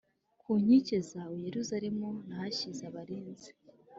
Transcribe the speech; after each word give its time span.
ku 0.41 0.49
nkike 0.61 0.97
zawe, 1.09 1.35
yeruzalemu, 1.45 2.07
nahashyize 2.27 2.81
abarinzi; 2.89 3.49